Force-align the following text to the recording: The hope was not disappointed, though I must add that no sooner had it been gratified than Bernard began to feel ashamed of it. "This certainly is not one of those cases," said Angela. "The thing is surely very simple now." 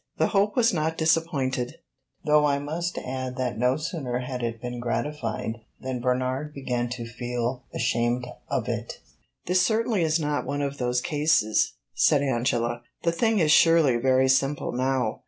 The 0.17 0.29
hope 0.29 0.55
was 0.55 0.73
not 0.73 0.97
disappointed, 0.97 1.75
though 2.25 2.43
I 2.43 2.57
must 2.57 2.97
add 2.97 3.35
that 3.35 3.59
no 3.59 3.77
sooner 3.77 4.17
had 4.17 4.41
it 4.41 4.59
been 4.59 4.79
gratified 4.79 5.61
than 5.79 6.01
Bernard 6.01 6.55
began 6.55 6.89
to 6.93 7.05
feel 7.05 7.65
ashamed 7.71 8.25
of 8.47 8.67
it. 8.67 8.97
"This 9.45 9.61
certainly 9.61 10.01
is 10.01 10.19
not 10.19 10.43
one 10.43 10.63
of 10.63 10.79
those 10.79 11.01
cases," 11.01 11.73
said 11.93 12.23
Angela. 12.23 12.81
"The 13.03 13.11
thing 13.11 13.37
is 13.37 13.51
surely 13.51 13.97
very 13.97 14.27
simple 14.27 14.71
now." 14.71 15.19